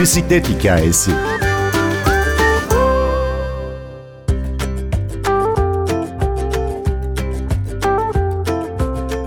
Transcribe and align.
bisiklet 0.00 0.48
hikayesi. 0.48 1.10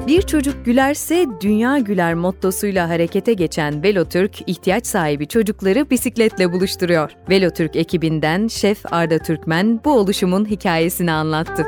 Bir 0.07 0.21
çocuk 0.21 0.65
gülerse 0.65 1.25
dünya 1.41 1.77
güler 1.77 2.13
mottosuyla 2.13 2.89
harekete 2.89 3.33
geçen 3.33 3.83
Velotürk, 3.83 4.49
ihtiyaç 4.49 4.85
sahibi 4.85 5.27
çocukları 5.27 5.89
bisikletle 5.89 6.51
buluşturuyor. 6.51 7.11
Velotürk 7.29 7.75
ekibinden 7.75 8.47
Şef 8.47 8.93
Arda 8.93 9.19
Türkmen 9.19 9.79
bu 9.85 9.91
oluşumun 9.91 10.45
hikayesini 10.45 11.11
anlattı 11.11 11.65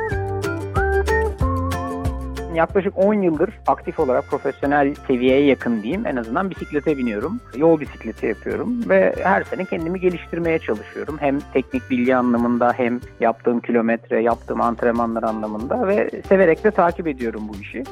yaklaşık 2.56 2.98
10 2.98 3.14
yıldır 3.14 3.50
aktif 3.66 4.00
olarak 4.00 4.26
profesyonel 4.26 4.94
seviyeye 4.94 5.44
yakın 5.44 5.82
diyeyim. 5.82 6.06
En 6.06 6.16
azından 6.16 6.50
bisiklete 6.50 6.96
biniyorum. 6.96 7.40
Yol 7.56 7.80
bisikleti 7.80 8.26
yapıyorum 8.26 8.88
ve 8.88 9.14
her 9.22 9.42
sene 9.42 9.64
kendimi 9.64 10.00
geliştirmeye 10.00 10.58
çalışıyorum. 10.58 11.16
Hem 11.20 11.38
teknik 11.52 11.90
bilgi 11.90 12.16
anlamında 12.16 12.72
hem 12.76 13.00
yaptığım 13.20 13.60
kilometre, 13.60 14.22
yaptığım 14.22 14.60
antrenmanlar 14.60 15.22
anlamında 15.22 15.88
ve 15.88 16.10
severek 16.28 16.64
de 16.64 16.70
takip 16.70 17.06
ediyorum 17.06 17.42
bu 17.48 17.56
işi. 17.56 17.82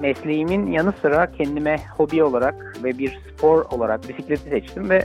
Mesleğimin 0.00 0.66
yanı 0.66 0.92
sıra 1.02 1.32
kendime 1.32 1.76
hobi 1.96 2.22
olarak 2.22 2.76
ve 2.84 2.98
bir 2.98 3.20
spor 3.32 3.64
olarak 3.64 4.08
bisikleti 4.08 4.50
seçtim 4.50 4.90
ve 4.90 5.04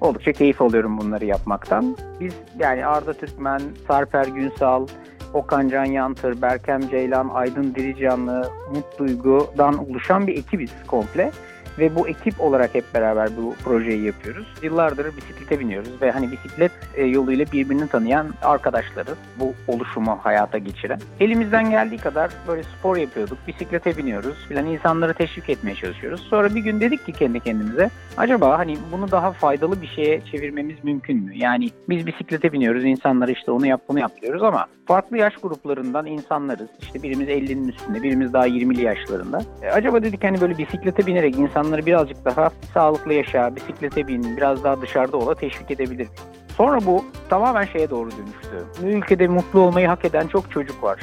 oldukça 0.00 0.32
keyif 0.32 0.62
alıyorum 0.62 0.98
bunları 0.98 1.24
yapmaktan. 1.24 1.96
Biz 2.20 2.34
yani 2.58 2.86
Arda 2.86 3.12
Türkmen, 3.12 3.60
Sarper 3.88 4.26
Günsal, 4.26 4.86
Okan 5.34 5.68
Can 5.68 5.84
Yantır, 5.84 6.42
Berkem 6.42 6.88
Ceylan, 6.88 7.28
Aydın 7.28 7.74
Diricanlı, 7.74 8.50
Umut 8.70 8.98
Duygu'dan 8.98 9.90
oluşan 9.90 10.26
bir 10.26 10.38
ekibiz 10.38 10.70
komple. 10.86 11.30
Ve 11.78 11.94
bu 11.94 12.08
ekip 12.08 12.40
olarak 12.40 12.74
hep 12.74 12.84
beraber 12.94 13.28
bu 13.36 13.54
projeyi 13.64 14.02
yapıyoruz. 14.02 14.46
Yıllardır 14.62 15.16
bisiklete 15.16 15.60
biniyoruz 15.60 16.02
ve 16.02 16.10
hani 16.10 16.32
bisiklet 16.32 16.72
e, 16.94 17.04
yoluyla 17.04 17.46
birbirini 17.52 17.88
tanıyan 17.88 18.26
arkadaşlarız. 18.42 19.18
Bu 19.40 19.54
oluşumu 19.68 20.18
hayata 20.22 20.58
geçiren. 20.58 21.00
Elimizden 21.20 21.70
geldiği 21.70 21.98
kadar 21.98 22.30
böyle 22.48 22.62
spor 22.62 22.96
yapıyorduk. 22.96 23.38
Bisiklete 23.48 23.96
biniyoruz 23.96 24.36
filan 24.48 24.66
insanları 24.66 25.14
teşvik 25.14 25.50
etmeye 25.50 25.74
çalışıyoruz. 25.74 26.20
Sonra 26.20 26.54
bir 26.54 26.60
gün 26.60 26.80
dedik 26.80 27.06
ki 27.06 27.12
kendi 27.12 27.40
kendimize 27.40 27.90
acaba 28.16 28.58
hani 28.58 28.76
bunu 28.92 29.10
daha 29.10 29.32
faydalı 29.32 29.82
bir 29.82 29.86
şeye 29.86 30.20
çevirmemiz 30.32 30.84
mümkün 30.84 31.16
mü? 31.16 31.36
Yani 31.36 31.70
biz 31.88 32.06
bisiklete 32.06 32.52
biniyoruz 32.52 32.84
insanlara 32.84 33.30
işte 33.30 33.50
onu 33.50 33.66
yap 33.66 33.80
bunu 33.88 33.98
yap 33.98 34.12
diyoruz 34.22 34.42
ama 34.42 34.66
farklı 34.86 35.18
yaş 35.18 35.34
gruplarından 35.36 36.06
insanlarız. 36.06 36.68
İşte 36.80 37.02
birimiz 37.02 37.28
50'nin 37.28 37.68
üstünde, 37.68 38.02
birimiz 38.02 38.32
daha 38.32 38.48
20'li 38.48 38.82
yaşlarında. 38.82 39.42
E, 39.62 39.70
acaba 39.70 40.02
dedik 40.02 40.24
hani 40.24 40.40
böyle 40.40 40.58
bisiklete 40.58 41.06
binerek 41.06 41.38
insan 41.38 41.61
insanları 41.62 41.86
birazcık 41.86 42.24
daha 42.24 42.50
sağlıklı 42.74 43.12
yaşa, 43.12 43.56
bisiklete 43.56 44.08
bin, 44.08 44.36
biraz 44.36 44.64
daha 44.64 44.80
dışarıda 44.80 45.16
ola 45.16 45.34
teşvik 45.34 45.70
edebilir. 45.70 46.08
Sonra 46.56 46.86
bu 46.86 47.04
tamamen 47.28 47.64
şeye 47.64 47.90
doğru 47.90 48.10
dönüştü. 48.10 48.86
Ülkede 48.86 49.28
mutlu 49.28 49.60
olmayı 49.60 49.88
hak 49.88 50.04
eden 50.04 50.26
çok 50.26 50.50
çocuk 50.50 50.82
var 50.82 51.00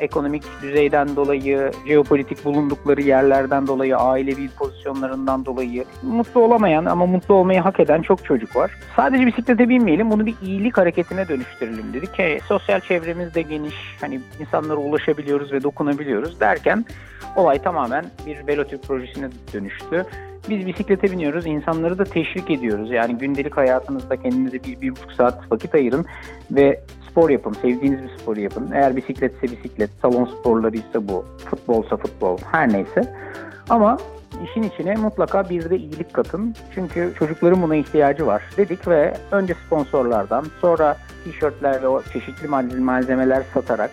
ekonomik 0.00 0.42
düzeyden 0.62 1.16
dolayı, 1.16 1.70
jeopolitik 1.86 2.44
bulundukları 2.44 3.02
yerlerden 3.02 3.66
dolayı, 3.66 3.96
ailevi 3.96 4.48
pozisyonlarından 4.48 5.46
dolayı 5.46 5.84
mutlu 6.02 6.40
olamayan 6.40 6.84
ama 6.84 7.06
mutlu 7.06 7.34
olmayı 7.34 7.60
hak 7.60 7.80
eden 7.80 8.02
çok 8.02 8.24
çocuk 8.24 8.56
var. 8.56 8.70
Sadece 8.96 9.26
bisiklete 9.26 9.68
binmeyelim, 9.68 10.10
bunu 10.10 10.26
bir 10.26 10.34
iyilik 10.42 10.78
hareketine 10.78 11.28
dönüştürelim 11.28 11.92
dedik. 11.94 12.14
Ki 12.14 12.40
sosyal 12.46 12.80
çevremiz 12.80 13.34
de 13.34 13.42
geniş, 13.42 13.74
hani 14.00 14.20
insanlara 14.40 14.76
ulaşabiliyoruz 14.76 15.52
ve 15.52 15.62
dokunabiliyoruz 15.62 16.40
derken 16.40 16.84
olay 17.36 17.62
tamamen 17.62 18.04
bir 18.26 18.46
velotür 18.46 18.78
projesine 18.78 19.28
dönüştü. 19.52 20.06
Biz 20.50 20.66
bisiklete 20.66 21.12
biniyoruz, 21.12 21.46
insanları 21.46 21.98
da 21.98 22.04
teşvik 22.04 22.50
ediyoruz. 22.50 22.90
Yani 22.90 23.18
gündelik 23.18 23.56
hayatınızda 23.56 24.16
kendinize 24.16 24.64
bir, 24.64 24.80
bir 24.80 24.90
buçuk 24.90 25.12
saat 25.12 25.52
vakit 25.52 25.74
ayırın 25.74 26.06
ve 26.50 26.80
spor 27.10 27.30
yapın, 27.30 27.52
sevdiğiniz 27.52 28.02
bir 28.02 28.18
sporu 28.18 28.40
yapın. 28.40 28.70
Eğer 28.74 28.96
bisikletse 28.96 29.42
bisiklet, 29.42 29.90
salon 30.02 30.24
sporları 30.24 30.76
ise 30.76 31.08
bu, 31.08 31.24
futbolsa 31.50 31.96
futbol, 31.96 32.38
her 32.52 32.72
neyse. 32.72 33.14
Ama 33.68 33.98
işin 34.44 34.62
içine 34.62 34.94
mutlaka 34.94 35.50
bir 35.50 35.70
de 35.70 35.76
iyilik 35.76 36.12
katın. 36.12 36.54
Çünkü 36.74 37.12
çocukların 37.18 37.62
buna 37.62 37.76
ihtiyacı 37.76 38.26
var 38.26 38.42
dedik 38.56 38.88
ve 38.88 39.14
önce 39.30 39.54
sponsorlardan, 39.66 40.44
sonra 40.60 40.96
tişörtler 41.24 41.82
ve 41.82 42.12
çeşitli 42.12 42.48
malzemeler 42.80 43.42
satarak, 43.54 43.90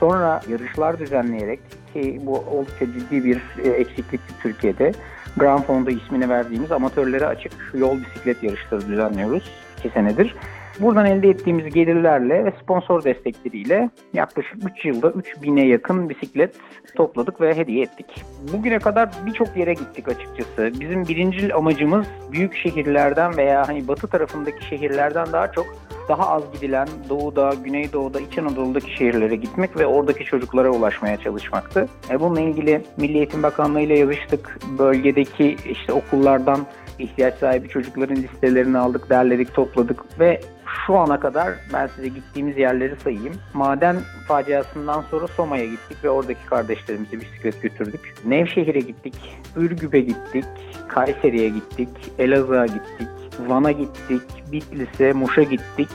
sonra 0.00 0.40
yarışlar 0.48 0.98
düzenleyerek 0.98 1.60
ki 1.92 2.20
bu 2.22 2.38
oldukça 2.38 2.86
ciddi 2.86 3.24
bir 3.24 3.42
e, 3.64 3.68
eksiklikti 3.68 4.34
Türkiye'de. 4.42 4.92
Grand 5.36 5.62
Fondo 5.62 5.90
ismini 5.90 6.28
verdiğimiz 6.28 6.72
amatörlere 6.72 7.26
açık 7.26 7.52
yol 7.74 7.98
bisiklet 7.98 8.42
yarışları 8.42 8.88
düzenliyoruz 8.88 9.50
2 9.78 9.88
senedir. 9.88 10.34
Buradan 10.80 11.06
elde 11.06 11.28
ettiğimiz 11.28 11.74
gelirlerle 11.74 12.44
ve 12.44 12.52
sponsor 12.62 13.04
destekleriyle 13.04 13.90
yaklaşık 14.12 14.56
3 14.78 14.84
yılda 14.84 15.08
3000'e 15.08 15.66
yakın 15.66 16.08
bisiklet 16.08 16.54
topladık 16.96 17.40
ve 17.40 17.56
hediye 17.56 17.82
ettik. 17.82 18.24
Bugüne 18.52 18.78
kadar 18.78 19.10
birçok 19.26 19.56
yere 19.56 19.72
gittik 19.72 20.08
açıkçası. 20.08 20.80
Bizim 20.80 21.08
birinci 21.08 21.54
amacımız 21.54 22.06
büyük 22.32 22.56
şehirlerden 22.56 23.36
veya 23.36 23.68
hani 23.68 23.88
batı 23.88 24.06
tarafındaki 24.06 24.66
şehirlerden 24.66 25.26
daha 25.32 25.52
çok 25.52 25.66
daha 26.08 26.30
az 26.30 26.42
gidilen 26.52 26.88
Doğu'da, 27.08 27.54
Güneydoğu'da, 27.64 28.20
İç 28.20 28.38
Anadolu'daki 28.38 28.96
şehirlere 28.96 29.36
gitmek 29.36 29.76
ve 29.76 29.86
oradaki 29.86 30.24
çocuklara 30.24 30.70
ulaşmaya 30.70 31.16
çalışmaktı. 31.16 31.88
E 32.10 32.20
bununla 32.20 32.40
ilgili 32.40 32.82
Milli 32.96 33.16
Eğitim 33.16 33.42
Bakanlığı 33.42 33.80
ile 33.80 33.98
yazıştık. 33.98 34.58
Bölgedeki 34.78 35.56
işte 35.68 35.92
okullardan 35.92 36.66
ihtiyaç 36.98 37.34
sahibi 37.34 37.68
çocukların 37.68 38.16
listelerini 38.16 38.78
aldık, 38.78 39.10
derledik, 39.10 39.54
topladık 39.54 40.20
ve 40.20 40.40
şu 40.86 40.96
ana 40.96 41.20
kadar 41.20 41.52
ben 41.72 41.86
size 41.86 42.08
gittiğimiz 42.08 42.58
yerleri 42.58 42.96
sayayım. 42.96 43.34
Maden 43.54 43.96
faciasından 44.28 45.04
sonra 45.10 45.26
Soma'ya 45.26 45.64
gittik 45.64 46.04
ve 46.04 46.10
oradaki 46.10 46.46
kardeşlerimizi 46.46 47.20
bisiklet 47.20 47.62
götürdük. 47.62 48.14
Nevşehir'e 48.24 48.80
gittik, 48.80 49.14
Ürgüp'e 49.56 50.00
gittik, 50.00 50.44
Kayseri'ye 50.88 51.48
gittik, 51.48 51.88
Elazığ'a 52.18 52.66
gittik, 52.66 53.08
Van'a 53.38 53.72
gittik, 53.72 54.22
Bitlis'e, 54.52 55.12
Muş'a 55.12 55.42
gittik. 55.42 55.88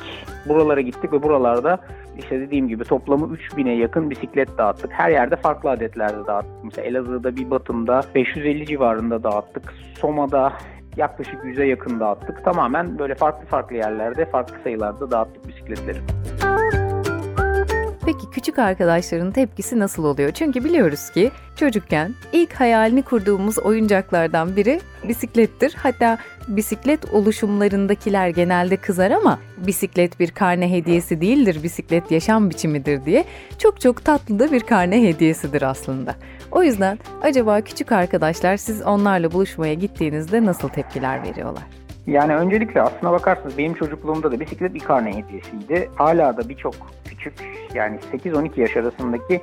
Buralara 0.46 0.82
gittik 0.82 1.14
ve 1.14 1.24
buralarda 1.24 1.80
işte 2.18 2.40
dediğim 2.40 2.68
gibi 2.68 2.84
toplamı 2.84 3.36
3000'e 3.36 3.76
yakın 3.76 4.10
bisiklet 4.10 4.58
dağıttık. 4.58 4.92
Her 4.92 5.10
yerde 5.10 5.36
farklı 5.36 5.70
adetlerde 5.70 6.28
dağıttık. 6.28 6.64
Mesela 6.64 6.88
Elazığ'da 6.88 7.36
bir 7.36 7.50
Batım'da 7.52 8.02
550 8.16 8.66
civarında 8.66 9.24
dağıttık. 9.24 9.74
Soma'da 10.00 10.54
yaklaşık 10.98 11.44
100'e 11.44 11.66
yakın 11.66 12.00
dağıttık. 12.00 12.46
Tamamen 12.46 13.00
böyle 13.00 13.16
farklı 13.16 13.46
farklı 13.46 13.76
yerlerde, 13.76 14.26
farklı 14.26 14.56
sayılarda 14.64 15.12
dağıttık 15.12 15.48
bisikletleri. 15.48 16.00
Peki 18.06 18.30
küçük 18.32 18.60
arkadaşların 18.60 19.32
tepkisi 19.32 19.80
nasıl 19.80 20.04
oluyor? 20.04 20.32
Çünkü 20.32 20.64
biliyoruz 20.64 21.10
ki 21.10 21.32
çocukken 21.56 22.14
ilk 22.32 22.54
hayalini 22.54 23.02
kurduğumuz 23.02 23.60
oyuncaklardan 23.60 24.56
biri 24.56 24.80
bisiklettir. 25.10 25.76
Hatta 25.78 26.18
bisiklet 26.48 27.14
oluşumlarındakiler 27.14 28.30
genelde 28.30 28.78
kızar 28.78 29.12
ama 29.12 29.40
bisiklet 29.58 30.20
bir 30.20 30.32
karne 30.32 30.72
hediyesi 30.72 31.22
değildir, 31.22 31.64
bisiklet 31.64 32.12
yaşam 32.12 32.50
biçimidir 32.50 33.06
diye 33.06 33.26
çok 33.60 33.82
çok 33.82 34.06
tatlı 34.06 34.40
da 34.40 34.52
bir 34.52 34.60
karne 34.62 35.04
hediyesidir 35.04 35.62
aslında. 35.62 36.16
O 36.52 36.64
yüzden 36.64 37.00
acaba 37.22 37.62
küçük 37.62 37.92
arkadaşlar 37.92 38.58
siz 38.58 38.82
onlarla 38.82 39.32
buluşmaya 39.32 39.74
gittiğinizde 39.74 40.46
nasıl 40.46 40.70
tepkiler 40.70 41.24
veriyorlar? 41.24 41.64
Yani 42.08 42.36
öncelikle 42.36 42.82
aslına 42.82 43.12
bakarsınız 43.12 43.58
benim 43.58 43.74
çocukluğumda 43.74 44.32
da 44.32 44.40
bisiklet 44.40 44.74
bir 44.74 44.80
karne 44.80 45.10
hediyesiydi. 45.10 45.90
Hala 45.96 46.38
da 46.38 46.50
birçok 46.50 46.76
küçük 47.06 47.34
yani 47.74 48.00
8-12 48.14 48.60
yaş 48.62 48.78
arasındaki 48.78 49.42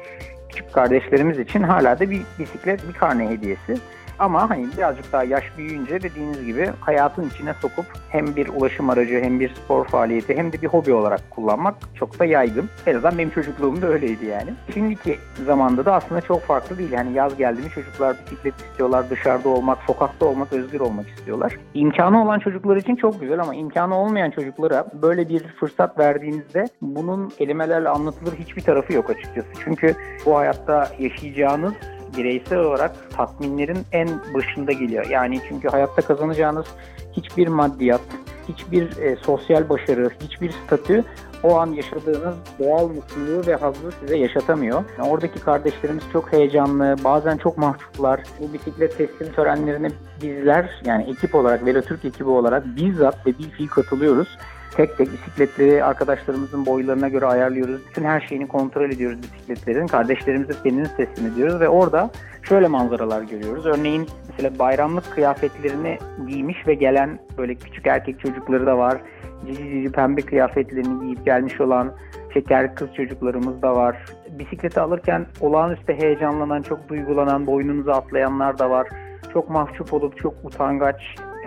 küçük 0.49 0.73
kardeşlerimiz 0.73 1.39
için 1.39 1.63
hala 1.63 1.99
da 1.99 2.11
bir 2.11 2.23
bisiklet 2.39 2.89
bir 2.89 2.93
karne 2.93 3.29
hediyesi. 3.29 3.77
Ama 4.19 4.51
hani 4.51 4.67
birazcık 4.77 5.13
daha 5.13 5.25
yaş 5.25 5.45
büyüyünce 5.59 6.03
dediğiniz 6.03 6.45
gibi 6.47 6.71
hayatın 6.81 7.29
içine 7.29 7.55
sokup 7.55 7.87
hem 8.09 8.37
bir 8.37 8.49
ulaşım 8.49 8.91
aracı 8.91 9.21
hem 9.23 9.41
bir 9.41 9.55
spor 9.55 9.87
faaliyeti 9.87 10.37
hem 10.37 10.53
de 10.53 10.63
bir 10.63 10.67
hobi 10.67 10.93
olarak 10.93 11.31
kullanmak 11.31 11.75
çok 11.95 12.19
da 12.19 12.25
yaygın. 12.25 12.69
En 12.87 12.95
azından 12.95 13.19
benim 13.19 13.31
çocukluğumda 13.31 13.87
öyleydi 13.87 14.27
yani. 14.27 14.51
Şimdiki 14.75 15.19
zamanda 15.47 15.85
da 15.85 15.95
aslında 15.95 16.21
çok 16.21 16.43
farklı 16.43 16.79
değil. 16.79 16.93
Yani 16.93 17.13
yaz 17.13 17.37
geldi 17.37 17.63
mi 17.63 17.71
çocuklar 17.75 18.17
bisiklet 18.27 18.55
istiyorlar, 18.61 19.11
dışarıda 19.11 19.49
olmak, 19.49 19.79
sokakta 19.87 20.27
olmak, 20.27 20.53
özgür 20.53 20.81
olmak 20.81 21.09
istiyorlar. 21.09 21.57
İmkanı 21.75 22.23
olan 22.23 22.39
çocuklar 22.39 22.77
için 22.77 22.97
çok 22.97 23.21
güzel 23.21 23.41
ama 23.41 23.55
imkanı 23.55 23.99
olmayan 23.99 24.31
çocuklara 24.31 24.87
böyle 25.03 25.29
bir 25.29 25.43
fırsat 25.47 25.99
verdiğinizde 25.99 26.65
bunun 26.83 27.29
kelimelerle 27.29 27.89
anlatılır 27.89 28.35
hiçbir 28.39 28.63
tarafı 28.63 28.93
yok 28.93 29.11
açıkçası. 29.11 29.49
Çünkü 29.65 29.95
bu 30.27 30.37
hayatta 30.37 30.89
yaşayacağınız 30.99 31.75
bireysel 32.17 32.59
olarak 32.59 33.11
tatminlerin 33.11 33.79
en 33.93 34.09
başında 34.35 34.73
geliyor. 34.73 35.07
Yani 35.11 35.41
çünkü 35.49 35.69
hayatta 35.69 36.03
kazanacağınız 36.03 36.67
hiçbir 37.13 37.49
maddiyat, 37.49 38.01
hiçbir 38.49 38.97
e, 38.97 39.17
sosyal 39.17 39.69
başarı, 39.69 40.11
hiçbir 40.21 40.51
statü 40.67 41.05
o 41.43 41.57
an 41.57 41.67
yaşadığınız 41.67 42.35
doğal 42.59 42.89
mutluluğu 42.89 43.47
ve 43.47 43.55
hazzı 43.55 43.93
size 44.01 44.17
yaşatamıyor. 44.17 44.85
Oradaki 45.03 45.41
kardeşlerimiz 45.41 46.03
çok 46.13 46.33
heyecanlı, 46.33 46.97
bazen 47.05 47.37
çok 47.37 47.59
mahcuplar. 47.59 48.21
Bu 48.41 48.53
bisiklet 48.53 48.99
teslim 48.99 49.33
törenlerine 49.33 49.89
bizler 50.23 50.83
yani 50.85 51.11
ekip 51.11 51.35
olarak, 51.35 51.67
Velotürk 51.67 52.05
ekibi 52.05 52.29
olarak 52.29 52.67
bizzat 52.77 53.27
ve 53.27 53.39
bir 53.39 53.51
fiil 53.51 53.69
katılıyoruz. 53.69 54.39
Tek 54.77 54.97
tek 54.97 55.13
bisikletleri 55.13 55.85
arkadaşlarımızın 55.85 56.67
boylarına 56.67 57.09
göre 57.09 57.27
ayarlıyoruz. 57.27 57.81
Bütün 57.89 58.05
her 58.05 58.21
şeyini 58.21 58.49
kontrol 58.49 58.91
ediyoruz 58.91 59.19
bisikletlerin. 59.23 59.87
Kardeşlerimize 59.87 60.53
kendini 60.63 60.89
teslim 60.97 61.33
ediyoruz 61.33 61.61
ve 61.61 61.69
orada 61.69 62.11
şöyle 62.43 62.69
manzaralar 62.69 63.23
görüyoruz. 63.23 63.67
Örneğin 63.67 64.07
mesela 64.29 64.59
bayramlık 64.59 65.13
kıyafetlerini 65.13 65.99
giymiş 66.29 66.67
ve 66.67 66.75
gelen 66.75 67.19
böyle 67.39 67.55
küçük 67.55 67.87
erkek 67.87 68.21
çocukları 68.21 68.67
da 68.67 68.79
var. 68.79 69.01
Cici 69.47 69.71
cici 69.71 69.93
pembe 69.93 70.21
kıyafetlerini 70.21 71.01
giyip 71.01 71.25
gelmiş 71.25 71.61
olan 71.61 71.93
şeker 72.35 72.75
kız 72.75 72.95
çocuklarımız 72.95 73.63
da 73.63 73.77
var. 73.77 73.97
Bisikleti 74.39 74.81
alırken 74.81 75.27
olağanüstü 75.41 75.95
heyecanlanan, 75.95 76.63
çok 76.63 76.89
duygulanan, 76.89 77.47
boynunuza 77.47 77.93
atlayanlar 77.93 78.59
da 78.59 78.71
var. 78.71 78.89
Çok 79.33 79.51
mahcup 79.51 79.93
olup 79.93 80.19
çok 80.19 80.35
utangaç, 80.45 81.03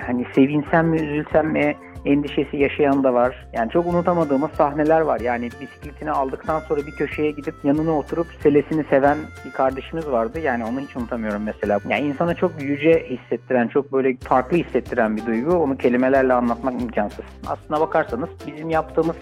hani 0.05 0.25
sevinsem 0.35 0.87
mi 0.87 1.01
üzülsem 1.01 1.47
mi 1.47 1.75
endişesi 2.05 2.57
yaşayan 2.57 3.03
da 3.03 3.13
var. 3.13 3.47
Yani 3.53 3.71
çok 3.71 3.87
unutamadığımız 3.87 4.51
sahneler 4.51 5.01
var. 5.01 5.19
Yani 5.19 5.49
bisikletini 5.61 6.11
aldıktan 6.11 6.59
sonra 6.59 6.81
bir 6.87 6.91
köşeye 6.91 7.31
gidip 7.31 7.55
yanına 7.63 7.97
oturup 7.97 8.27
selesini 8.43 8.83
seven 8.83 9.17
bir 9.45 9.51
kardeşimiz 9.51 10.07
vardı. 10.07 10.39
Yani 10.39 10.65
onu 10.65 10.79
hiç 10.79 10.95
unutamıyorum 10.95 11.43
mesela. 11.43 11.79
Yani 11.89 12.07
insana 12.07 12.33
çok 12.33 12.61
yüce 12.61 13.05
hissettiren, 13.09 13.67
çok 13.67 13.93
böyle 13.93 14.17
farklı 14.17 14.57
hissettiren 14.57 15.17
bir 15.17 15.25
duygu. 15.25 15.51
Onu 15.51 15.77
kelimelerle 15.77 16.33
anlatmak 16.33 16.81
imkansız. 16.81 17.25
Aslına 17.47 17.81
bakarsanız 17.81 18.29
bizim 18.47 18.69
yaptığımız 18.69 19.15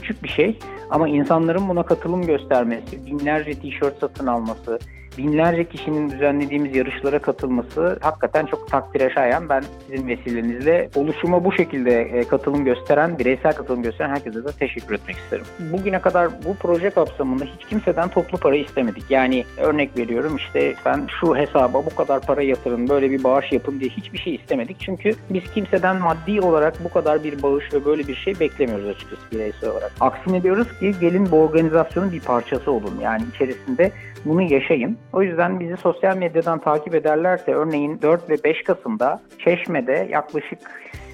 küçük 0.00 0.22
bir 0.22 0.28
şey 0.28 0.58
ama 0.90 1.08
insanların 1.08 1.68
buna 1.68 1.82
katılım 1.82 2.26
göstermesi, 2.26 3.06
binlerce 3.06 3.54
tişört 3.54 4.00
satın 4.00 4.26
alması, 4.26 4.78
binlerce 5.18 5.68
kişinin 5.68 6.10
düzenlediğimiz 6.10 6.76
yarışlara 6.76 7.18
katılması 7.18 7.98
hakikaten 8.00 8.46
çok 8.46 8.68
takdire 8.70 9.10
şayan. 9.10 9.48
Ben 9.48 9.64
sizin 9.86 10.08
vesilenizle 10.08 10.90
oluşuma 10.94 11.44
bu 11.44 11.52
şekilde 11.52 12.00
e, 12.00 12.24
katılım 12.28 12.64
gösteren, 12.64 13.18
bireysel 13.18 13.52
katılım 13.52 13.82
gösteren 13.82 14.10
herkese 14.10 14.44
de 14.44 14.52
teşekkür 14.58 14.94
etmek 14.94 15.16
isterim. 15.16 15.44
Bugüne 15.72 16.00
kadar 16.00 16.28
bu 16.44 16.54
proje 16.60 16.90
kapsamında 16.90 17.44
hiç 17.44 17.68
kimseden 17.68 18.08
toplu 18.08 18.38
para 18.38 18.56
istemedik. 18.56 19.10
Yani 19.10 19.44
örnek 19.56 19.98
veriyorum 19.98 20.36
işte 20.36 20.74
ben 20.84 21.06
şu 21.20 21.36
hesaba 21.36 21.86
bu 21.86 21.94
kadar 21.94 22.20
para 22.20 22.42
yatırın, 22.42 22.88
böyle 22.88 23.10
bir 23.10 23.24
bağış 23.24 23.52
yapın 23.52 23.80
diye 23.80 23.90
hiçbir 23.90 24.18
şey 24.18 24.34
istemedik. 24.34 24.76
Çünkü 24.80 25.10
biz 25.30 25.42
kimseden 25.54 25.96
maddi 25.96 26.40
olarak 26.40 26.84
bu 26.84 26.88
kadar 26.88 27.24
bir 27.24 27.42
bağış 27.42 27.74
ve 27.74 27.84
böyle 27.84 28.08
bir 28.08 28.14
şey 28.14 28.40
beklemiyoruz 28.40 28.86
açıkçası 28.86 29.22
bireysel 29.32 29.70
olarak. 29.70 29.85
Aksine 30.00 30.42
diyoruz 30.42 30.78
ki 30.78 30.94
gelin 31.00 31.30
bu 31.30 31.36
organizasyonun 31.36 32.12
bir 32.12 32.20
parçası 32.20 32.70
olun. 32.70 33.00
Yani 33.02 33.22
içerisinde 33.34 33.92
bunu 34.24 34.42
yaşayın. 34.42 34.98
O 35.12 35.22
yüzden 35.22 35.60
bizi 35.60 35.76
sosyal 35.76 36.16
medyadan 36.16 36.58
takip 36.58 36.94
ederlerse 36.94 37.54
örneğin 37.54 38.02
4 38.02 38.30
ve 38.30 38.44
5 38.44 38.62
Kasım'da 38.62 39.20
Çeşme'de 39.44 40.08
yaklaşık 40.10 40.58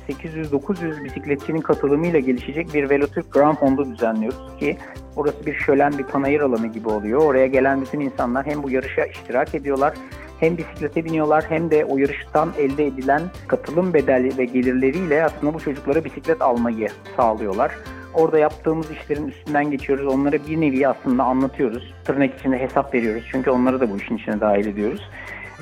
800-900 0.09 1.05
bisikletçinin 1.05 1.61
katılımıyla 1.61 2.19
gelişecek 2.19 2.75
bir 2.75 2.91
Velotürk 2.91 3.33
Grand 3.33 3.57
Fondu 3.57 3.85
düzenliyoruz 3.85 4.57
ki 4.59 4.77
orası 5.17 5.47
bir 5.47 5.55
şölen 5.55 5.99
bir 5.99 6.05
panayır 6.05 6.41
alanı 6.41 6.67
gibi 6.67 6.89
oluyor. 6.89 7.21
Oraya 7.21 7.47
gelen 7.47 7.81
bütün 7.81 8.01
insanlar 8.01 8.47
hem 8.47 8.63
bu 8.63 8.71
yarışa 8.71 9.05
iştirak 9.05 9.55
ediyorlar 9.55 9.95
hem 10.41 10.59
bisiklete 10.59 11.05
biniyorlar 11.05 11.45
hem 11.49 11.71
de 11.71 11.85
o 11.85 11.99
yarıştan 11.99 12.53
elde 12.59 12.87
edilen 12.87 13.23
katılım 13.49 13.95
bedeli 13.95 14.39
ve 14.39 14.45
gelirleriyle 14.45 15.25
aslında 15.25 15.55
bu 15.55 15.61
çocuklara 15.61 16.05
bisiklet 16.05 16.43
almayı 16.43 16.89
sağlıyorlar. 17.17 17.73
Orada 18.15 18.39
yaptığımız 18.39 18.91
işlerin 18.91 19.29
üstünden 19.29 19.71
geçiyoruz. 19.71 20.07
Onlara 20.07 20.37
bir 20.49 20.61
nevi 20.61 20.89
aslında 20.89 21.25
anlatıyoruz. 21.25 21.95
Tırnak 22.05 22.39
içinde 22.39 22.59
hesap 22.59 22.95
veriyoruz. 22.95 23.25
Çünkü 23.31 23.51
onları 23.51 23.81
da 23.81 23.91
bu 23.91 23.97
işin 23.97 24.17
içine 24.17 24.41
dahil 24.41 24.67
ediyoruz. 24.67 25.03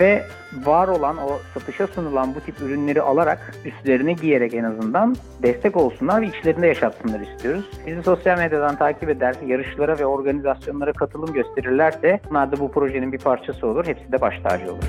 Ve 0.00 0.22
var 0.66 0.88
olan 0.88 1.16
o 1.18 1.38
satışa 1.54 1.86
sunulan 1.86 2.34
bu 2.34 2.40
tip 2.40 2.60
ürünleri 2.60 3.02
alarak 3.02 3.54
üstlerine 3.64 4.12
giyerek 4.12 4.54
en 4.54 4.64
azından 4.64 5.16
destek 5.42 5.76
olsunlar 5.76 6.22
ve 6.22 6.26
içlerinde 6.26 6.66
yaşatsınlar 6.66 7.20
istiyoruz. 7.20 7.64
Bizi 7.86 8.02
sosyal 8.02 8.38
medyadan 8.38 8.76
takip 8.76 9.08
eder, 9.08 9.34
yarışlara 9.46 9.98
ve 9.98 10.06
organizasyonlara 10.06 10.92
katılım 10.92 11.32
gösterirlerse 11.32 12.20
bunlar 12.30 12.52
da 12.52 12.60
bu 12.60 12.72
projenin 12.72 13.12
bir 13.12 13.18
parçası 13.18 13.66
olur. 13.66 13.86
Hepsi 13.86 14.12
de 14.12 14.20
baş 14.20 14.34
tacı 14.42 14.72
olur. 14.72 14.84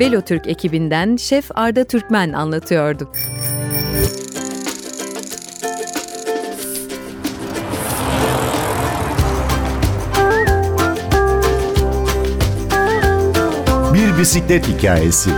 Velo 0.00 0.20
Türk 0.20 0.46
ekibinden 0.46 1.16
Şef 1.16 1.50
Arda 1.54 1.84
Türkmen 1.84 2.32
anlatıyordu. 2.32 3.08
Bisiklet 14.18 14.68
hikayesi. 14.68 15.30